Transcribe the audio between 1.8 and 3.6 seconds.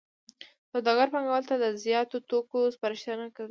زیاتو توکو سپارښتنه کوي